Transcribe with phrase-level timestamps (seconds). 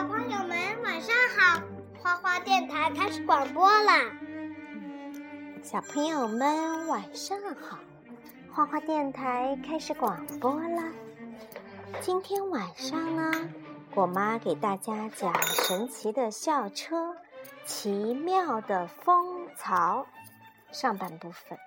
[0.00, 1.62] 小朋友们晚上好，
[2.02, 4.00] 花花电台开始广播啦！
[5.62, 7.78] 小朋友们晚上好，
[8.50, 10.90] 花花电台开始广播啦。
[12.00, 13.30] 今天晚上呢，
[13.94, 17.14] 果妈给大家讲神奇的校车，
[17.66, 20.06] 奇妙的蜂巢
[20.72, 21.58] 上半部分。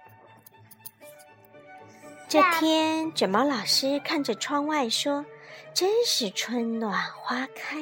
[2.27, 5.23] 这天，卷毛老师看着窗外说
[5.71, 7.77] ：“真是春暖花开、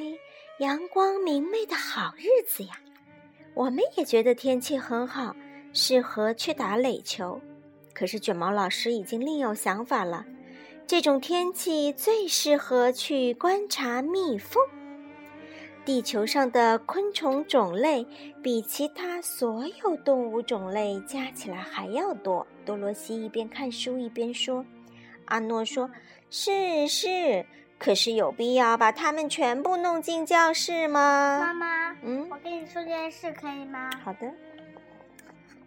[0.62, 2.80] 阳光明媚的好日子呀！”
[3.56, 5.36] 我们也觉得天气很好，
[5.74, 7.42] 适合去打垒球。
[7.96, 10.24] 可是卷毛老师已经另有想法了，
[10.86, 14.62] 这种天气最适合去观察蜜蜂。
[15.84, 18.06] 地球上的昆虫种类
[18.44, 22.46] 比其他所有动物种类加起来还要多。
[22.64, 24.64] 多罗西一边看书一边说
[25.26, 25.90] ：“阿诺说，
[26.30, 27.44] 是是，
[27.84, 33.90] 可是有必要把它们全部弄进教室吗？”妈妈，嗯，我跟你说件事可以吗？
[34.04, 34.32] 好的。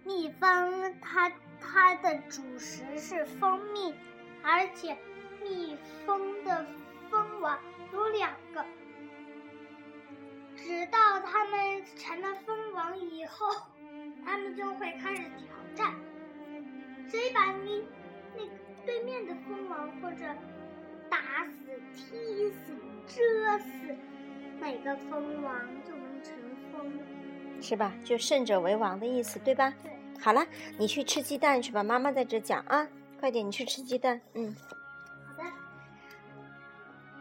[0.04, 3.92] 蜜蜂它它的主食是蜂蜜，
[4.44, 4.96] 而且
[5.42, 6.64] 蜜蜂的
[7.10, 7.58] 蜂王
[7.92, 8.64] 有两个。
[10.56, 13.48] 直到它们成了蜂王以后，
[14.24, 15.92] 它们就会开始挑战，
[17.10, 17.84] 谁把你
[18.36, 18.50] 那个
[18.86, 20.24] 对面的蜂王或者
[21.14, 22.72] 打死、踢死、
[23.06, 23.94] 蛰死
[24.60, 26.34] 每个蜂王，就能成
[26.72, 26.90] 蜂，
[27.62, 27.92] 是吧？
[28.04, 29.72] 就胜者为王的意思，对吧？
[29.84, 29.92] 对。
[30.20, 30.44] 好了，
[30.76, 32.88] 你去吃鸡蛋去吧，妈妈在这讲啊，
[33.20, 34.20] 快点，你去吃鸡蛋。
[34.32, 34.56] 嗯。
[35.24, 35.44] 好的。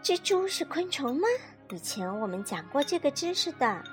[0.02, 1.28] 蜘蛛是昆虫吗？
[1.70, 3.84] 以前我们讲过这个知识的，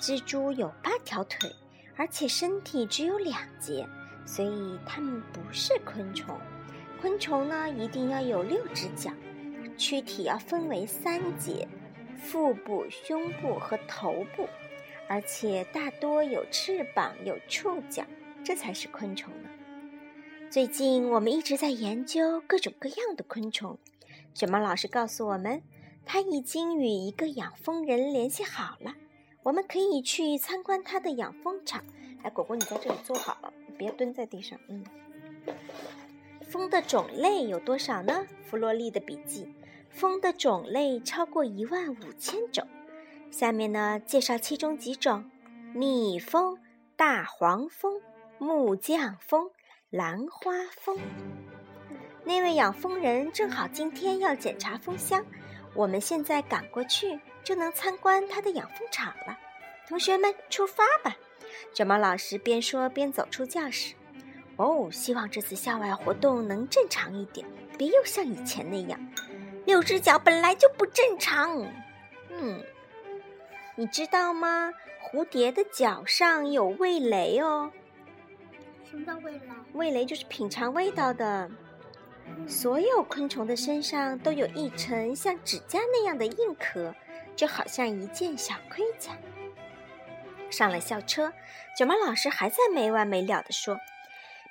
[0.00, 1.54] 蜘蛛有八条腿，
[1.96, 3.86] 而且身体只有两节，
[4.24, 6.36] 所以它们不是昆虫。
[7.00, 9.12] 昆虫呢，一定要有六只脚，
[9.76, 11.68] 躯体要分为三节：
[12.18, 14.48] 腹部、胸部和头部，
[15.08, 18.04] 而且大多有翅膀、有触角，
[18.42, 19.48] 这才是昆虫呢。
[20.50, 23.78] 最近我们一直在研究各种各样的昆虫，
[24.32, 25.62] 卷毛老师告诉我们。
[26.08, 28.94] 他已经与一个养蜂人联系好了，
[29.42, 31.84] 我们可以去参观他的养蜂场。
[32.22, 34.56] 哎，果果，你在这里坐好了，别蹲在地上。
[34.68, 34.84] 嗯，
[36.42, 38.24] 蜂的种类有多少呢？
[38.44, 39.52] 弗洛利的笔记：
[39.96, 42.68] 蜂的种类超过一万五千种。
[43.30, 45.24] 下面呢，介绍其中几种：
[45.72, 46.58] 蜜蜂、
[46.96, 48.02] 大黄蜂、
[48.36, 49.50] 木匠蜂、
[49.88, 50.98] 兰花蜂。
[52.24, 55.24] 那位养蜂人正好今天要检查蜂箱。
[55.74, 59.38] 我们现在赶过去，就能参观他的养蜂场了。
[59.88, 61.16] 同学们，出发吧！
[61.72, 63.94] 卷毛老师边说边走出教室。
[64.56, 67.46] 哦，希望这次校外活动能正常一点，
[67.78, 69.00] 别又像以前那样。
[69.66, 71.66] 六只脚本来就不正常。
[72.30, 72.62] 嗯，
[73.74, 74.72] 你知道吗？
[75.02, 77.70] 蝴蝶的脚上有味蕾哦。
[78.88, 79.40] 什么叫味蕾？
[79.74, 81.50] 味蕾就是品尝味道的。
[82.46, 86.94] 所有昆虫的身上都有一层像指甲那样的硬壳，
[87.36, 89.12] 就好像一件小盔甲。
[90.50, 91.32] 上了校车，
[91.76, 93.78] 卷毛老师还在没完没了地说：“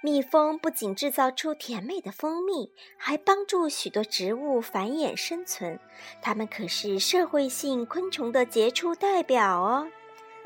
[0.06, 5.80] 蜜蜂不仅制造出甜美的蜂蜜，还帮助许多植物繁衍生存。
[6.22, 9.88] 它们可是社会性昆虫的杰出代表哦。”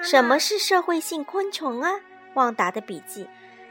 [0.02, 2.00] 什么是社会性昆虫啊？
[2.36, 3.28] 旺达的笔记。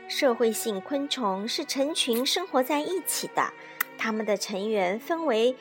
[0.09, 3.50] 社会性昆虫是成群生活在一起的，
[3.97, 5.56] 它们的成员分为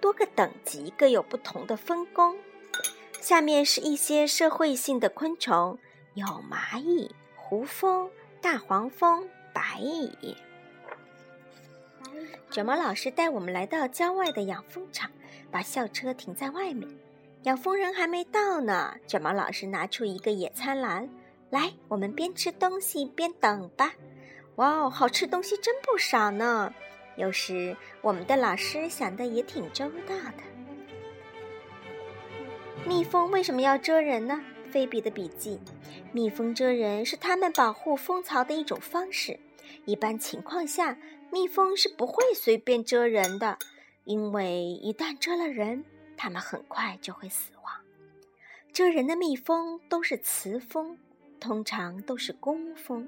[0.00, 2.36] 多个等级，各有不同的分工。
[3.20, 5.78] 下面是一些社会性的昆虫：
[6.14, 8.10] 有蚂蚁、胡蜂、
[8.40, 10.36] 大黄蜂、白蚁。
[12.50, 15.10] 卷毛老师带我们来到郊外的养蜂场，
[15.50, 16.86] 把校车停在外面。
[17.44, 21.08] 养蜂人还没到呢，卷毛老师拿出一个野餐篮。
[21.50, 23.94] 来，我们边吃东西边等吧。
[24.56, 26.72] 哇哦，好吃东西真不少呢。
[27.16, 30.42] 有时我们的老师想的也挺周到的。
[32.86, 34.40] 蜜蜂为什么要蛰人呢？
[34.70, 35.60] 菲比的笔记：
[36.12, 39.38] 蜜蜂蛰人是它们保护蜂巢的一种方式。
[39.84, 40.98] 一般情况下，
[41.30, 43.58] 蜜蜂是不会随便蛰人的，
[44.04, 45.84] 因为一旦蛰了人，
[46.16, 47.74] 它们很快就会死亡。
[48.72, 50.98] 蛰人的蜜蜂都是雌蜂。
[51.40, 53.06] 通常都是工蜂，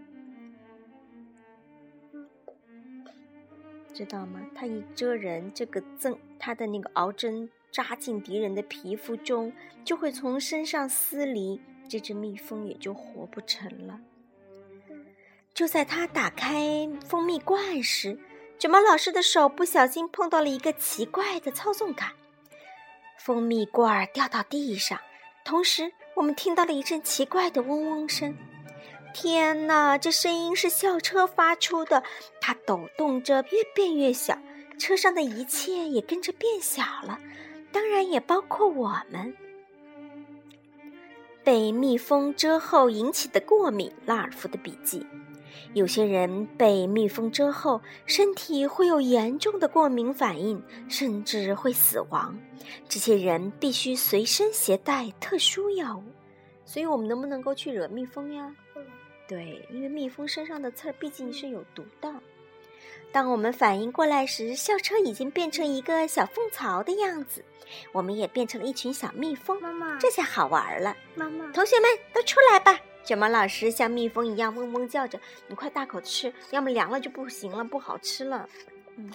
[3.94, 4.42] 知道吗？
[4.54, 9.50] 它一蛰人，这个针，它的那个熬针扎进敌人的皮肤中，
[9.86, 11.58] 就会从身上撕离，
[11.88, 13.98] 这只蜜蜂也就活不成了。
[15.56, 18.18] 就在他打开蜂蜜罐时，
[18.58, 22.10] 卷毛老师的手不小心碰到了一个奇怪的操纵杆，
[23.16, 25.00] 蜂蜜罐掉到地上，
[25.46, 28.36] 同时我们听到了一阵奇怪的嗡嗡声。
[29.14, 32.02] 天哪，这声音是校车发出的，
[32.38, 34.38] 它抖动着，越变越小，
[34.78, 37.18] 车上的一切也跟着变小了，
[37.72, 39.34] 当然也包括我们。
[41.42, 45.06] 被蜜蜂蛰后引起的过敏，拉尔夫的笔记。
[45.74, 52.38] 有些人被蜜蜂蛰后，身体会有严重的过敏反应，甚至会死亡。
[52.88, 56.02] 这些人必须随身携带特殊药物。
[56.64, 58.54] 所以，我们能不能够去惹蜜蜂呀？
[59.28, 62.12] 对，因为蜜蜂身上的刺儿毕竟是有毒的。
[63.12, 67.44] 当我们反应过来时，校车已经变成一个小蜂巢的样子，
[67.92, 69.60] 我们也变成了一群小蜜蜂。
[69.60, 70.96] 妈妈，这下好玩了。
[71.14, 72.80] 妈妈，同学们都出来吧！
[73.06, 75.16] 卷毛老师像蜜蜂一样嗡嗡叫着，
[75.46, 78.48] 你快大口吃，要么凉了就不行了，不好吃了。
[78.96, 79.12] 嗯，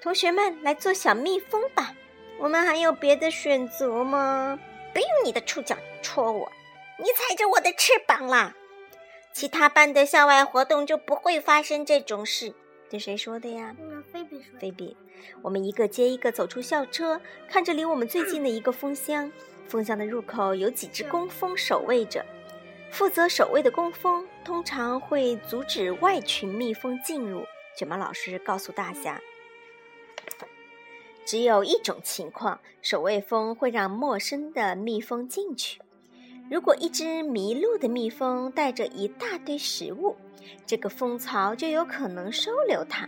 [0.00, 1.94] 同学们来做小蜜蜂吧。
[2.38, 4.58] 我们还有别的选择吗？
[4.94, 6.50] 别用你的触角戳我，
[6.98, 8.54] 你踩着我的翅膀啦！
[9.34, 12.54] 其他班的校外活动就不会发生这种事。
[12.88, 13.76] 这谁说的呀？
[14.10, 14.58] 菲比说。
[14.58, 14.96] 菲比，
[15.42, 19.30] 我们一个接一个走出校车，看着离我们最近的一个蜂箱。
[19.68, 22.24] 蜂箱的入口有几只工蜂守卫着。
[22.90, 27.44] 负责守卫的工蜂通常会阻止外群蜜蜂进入。
[27.76, 29.20] 卷毛老师告诉大家，
[31.26, 35.80] 只有一种情况，守卫蜂会让陌生的蜜蜂进去。
[36.50, 40.16] 如果一只迷路的蜜蜂带着一大堆食物，
[40.64, 43.06] 这个蜂巢就有可能收留它。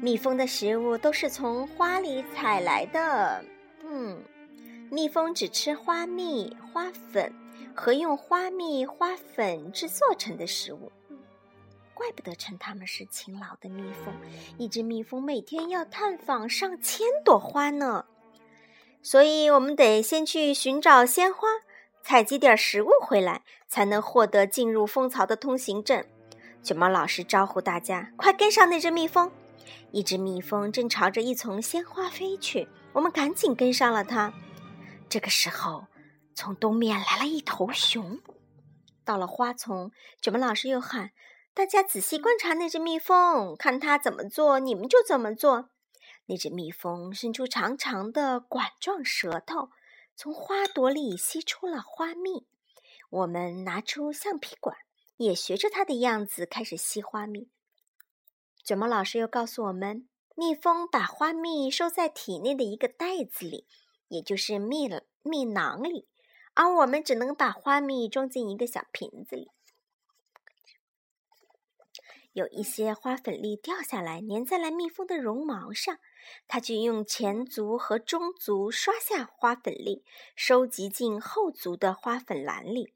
[0.00, 3.42] 蜜蜂的食物都是从花里采来的。
[3.82, 4.22] 嗯，
[4.90, 7.32] 蜜蜂只吃花蜜、花粉
[7.76, 10.90] 和用花蜜、花粉制作成的食物。
[11.92, 14.12] 怪不得称它们是勤劳的蜜蜂。
[14.58, 18.06] 一只蜜蜂每天要探访上千朵花呢。
[19.02, 21.46] 所以我们得先去寻找鲜花。
[22.02, 26.04] 采集点食物回来，才能获得进入蜂巢的通行证。
[26.62, 29.30] 卷毛老师招呼大家：“快跟上那只蜜蜂！”
[29.90, 34.32] 一只蜜蜂正朝着一丛鲜花飞去，我们赶紧跟上了它。
[35.08, 35.84] 这个时候，
[36.36, 38.20] 从东面来了一头熊。
[39.04, 39.90] 到了花丛，
[40.20, 41.12] 卷毛老师又喊
[41.54, 45.70] ：“大家仔细观察那只蜜蜂，看它怎么做，你们就怎么做。”
[46.26, 49.70] 那只蜜蜂伸出长长的管状舌头。
[50.14, 52.46] 从花朵里吸出了花蜜，
[53.10, 54.76] 我们拿出橡皮管，
[55.18, 57.50] 也学着它的样子开始吸花蜜。
[58.64, 63.66] 卷毛老师又告诉我们，蜜蜂把花蜜收在体内的一个袋子里，
[64.08, 64.88] 也就是蜜
[65.22, 66.08] 蜜囊里，
[66.56, 69.50] 而我们只能把花蜜装进一个小瓶子里。
[72.32, 75.98] 有一些花粉粒掉下来，粘在了蜜蜂的绒毛上。
[76.48, 80.04] 它就用前足和中足刷下花粉粒，
[80.34, 82.92] 收集进后足的花粉篮里。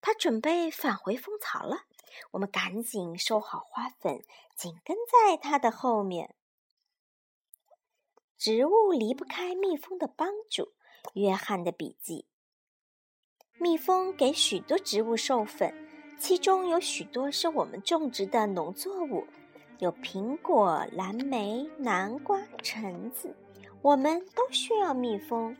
[0.00, 1.84] 它准备返回蜂巢了。
[2.32, 4.22] 我们赶紧收好花粉，
[4.56, 6.34] 紧跟在它的后面。
[8.36, 10.72] 植物离不开蜜蜂的帮助。
[11.14, 12.26] 约翰的笔记：
[13.62, 15.72] 蜜蜂给许多植物授粉。
[16.18, 19.24] 其中有许多是我们种植的农作物，
[19.78, 23.32] 有苹果、蓝莓、南瓜、橙子，
[23.80, 25.56] 我们都需要蜜蜂。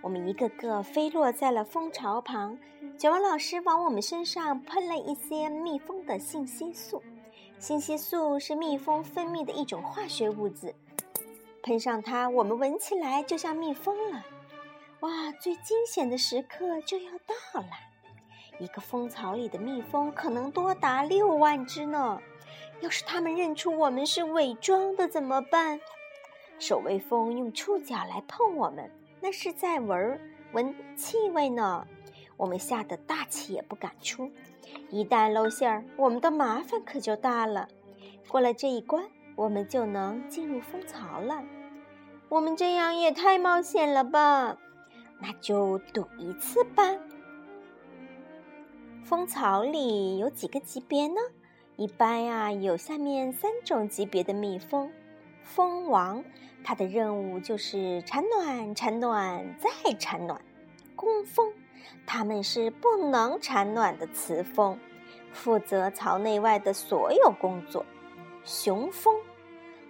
[0.00, 2.56] 我们一个个飞落在了蜂巢旁，
[2.96, 7.02] 卷毛老师往我们身上喷了一些蜜蜂的信息素。
[7.58, 10.74] 信息素是蜜蜂分泌的一种化学物质，
[11.62, 14.24] 喷上它，我们闻起来就像蜜蜂了。
[15.04, 17.68] 哇，最惊险的时刻就要到了！
[18.58, 22.18] 一个蜂巢里的蜜蜂可能多达六万只呢。
[22.80, 25.78] 要是它们认出我们是伪装的怎么办？
[26.58, 30.18] 守卫蜂用触角来碰我们，那是在闻
[30.54, 31.86] 闻气味呢。
[32.38, 34.32] 我们吓得大气也不敢出。
[34.88, 37.68] 一旦露馅儿，我们的麻烦可就大了。
[38.26, 39.04] 过了这一关，
[39.36, 41.44] 我们就能进入蜂巢了。
[42.30, 44.56] 我们这样也太冒险了吧？
[45.18, 46.82] 那就赌一次吧。
[49.04, 51.16] 蜂巢里有几个级别呢？
[51.76, 54.90] 一般呀，有下面三种级别的蜜蜂。
[55.42, 56.24] 蜂王，
[56.62, 60.40] 它的任务就是产卵、产卵再产卵。
[60.96, 61.52] 工蜂，
[62.06, 64.78] 它们是不能产卵的雌蜂，
[65.32, 67.84] 负责巢内外的所有工作。
[68.44, 69.14] 雄蜂，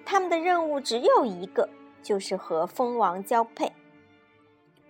[0.04, 1.68] 它们的任务只有一个，
[2.02, 3.70] 就是和蜂王交配。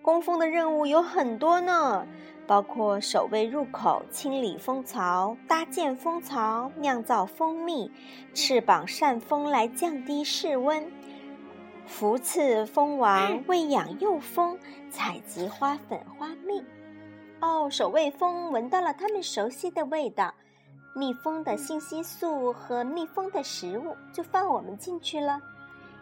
[0.05, 2.05] 工蜂的任务有很多呢。
[2.45, 7.91] 包括守卫入口、清理蜂巢、搭建蜂巢、酿造蜂蜜、
[8.35, 10.87] 翅膀扇风来降低室温、
[11.87, 14.55] 扶持蜂王喂养幼蜂，
[14.91, 16.63] 采集花粉花蜜。
[17.39, 20.31] 哦，守卫蜂闻到了他们熟悉的味道，
[20.95, 25.41] 蜜蜂的信息素和蜜蜂的食物，就放我们进去了。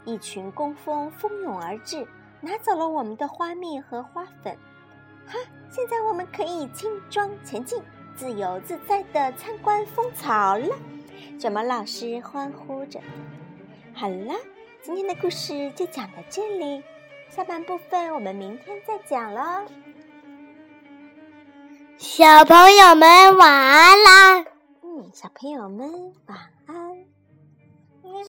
[0.03, 2.05] 一群工蜂蜂拥而至，
[2.43, 4.53] 拿走了我们的花蜜和花粉。
[5.25, 5.39] 哈，
[5.71, 7.81] 现在我们可以轻装前进，
[8.17, 10.75] 自由自在的参观蜂巢了。
[11.39, 12.99] 卷毛老师欢呼着。
[13.95, 14.35] 好了，
[14.81, 16.83] 今天的故事就讲到这里，
[17.29, 19.65] 下半部分我们明天再讲喽。
[21.97, 24.45] 小朋友们晚安啦！
[24.81, 26.52] 嗯，小朋友们晚。